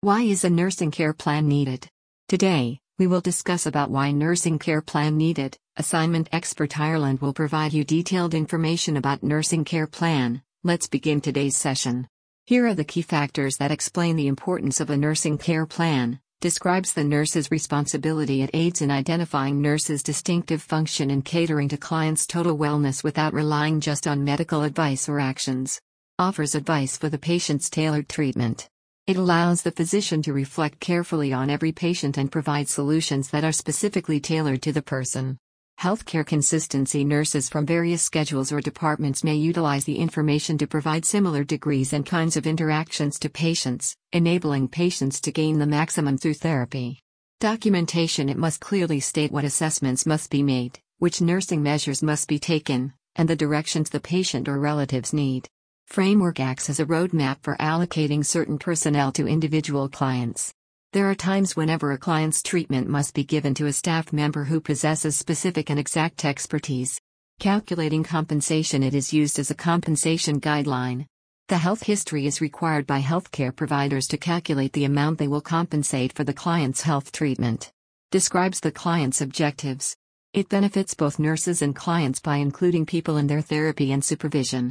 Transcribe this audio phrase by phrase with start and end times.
[0.00, 1.88] Why is a nursing care plan needed?
[2.28, 5.58] Today, we will discuss about why nursing care plan needed.
[5.76, 10.42] Assignment Expert Ireland will provide you detailed information about nursing care plan.
[10.62, 12.06] Let's begin today's session.
[12.46, 16.20] Here are the key factors that explain the importance of a nursing care plan.
[16.40, 22.24] Describes the nurse's responsibility it aids in identifying nurse's distinctive function in catering to clients'
[22.24, 25.80] total wellness without relying just on medical advice or actions.
[26.20, 28.68] Offers advice for the patient's tailored treatment.
[29.08, 33.52] It allows the physician to reflect carefully on every patient and provide solutions that are
[33.52, 35.38] specifically tailored to the person.
[35.80, 41.42] Healthcare consistency nurses from various schedules or departments may utilize the information to provide similar
[41.42, 47.00] degrees and kinds of interactions to patients, enabling patients to gain the maximum through therapy.
[47.40, 52.38] Documentation It must clearly state what assessments must be made, which nursing measures must be
[52.38, 55.48] taken, and the directions the patient or relatives need.
[55.88, 60.52] Framework acts as a roadmap for allocating certain personnel to individual clients.
[60.92, 64.60] There are times whenever a client's treatment must be given to a staff member who
[64.60, 67.00] possesses specific and exact expertise.
[67.40, 71.06] Calculating compensation It is used as a compensation guideline.
[71.48, 76.12] The health history is required by healthcare providers to calculate the amount they will compensate
[76.12, 77.72] for the client's health treatment.
[78.10, 79.96] Describes the client's objectives.
[80.34, 84.66] It benefits both nurses and clients by including people in their therapy and supervision.